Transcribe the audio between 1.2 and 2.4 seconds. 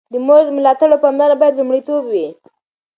باید لومړیتوب وي.